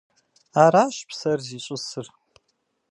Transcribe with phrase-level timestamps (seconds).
[0.63, 2.05] Аращ псэр зищӏысыр.